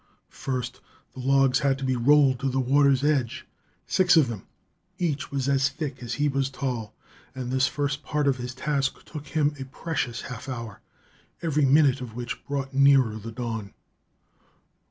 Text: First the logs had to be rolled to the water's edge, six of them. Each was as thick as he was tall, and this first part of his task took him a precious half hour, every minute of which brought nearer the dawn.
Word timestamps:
First 0.31 0.79
the 1.13 1.19
logs 1.19 1.59
had 1.59 1.77
to 1.77 1.83
be 1.83 1.95
rolled 1.95 2.39
to 2.39 2.49
the 2.49 2.59
water's 2.59 3.03
edge, 3.03 3.45
six 3.85 4.17
of 4.17 4.29
them. 4.29 4.47
Each 4.97 5.29
was 5.29 5.47
as 5.47 5.69
thick 5.69 6.01
as 6.01 6.15
he 6.15 6.27
was 6.27 6.49
tall, 6.49 6.95
and 7.35 7.51
this 7.51 7.67
first 7.67 8.01
part 8.01 8.27
of 8.27 8.37
his 8.37 8.55
task 8.55 9.03
took 9.05 9.27
him 9.27 9.53
a 9.59 9.65
precious 9.65 10.21
half 10.21 10.49
hour, 10.49 10.81
every 11.43 11.65
minute 11.65 12.01
of 12.01 12.15
which 12.15 12.43
brought 12.47 12.73
nearer 12.73 13.17
the 13.17 13.31
dawn. 13.31 13.75